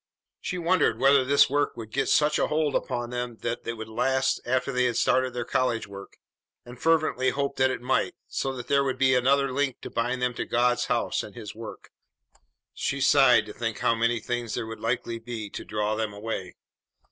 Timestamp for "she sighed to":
12.73-13.53